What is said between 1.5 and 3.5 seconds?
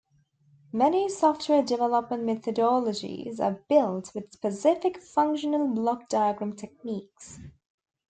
development methodologies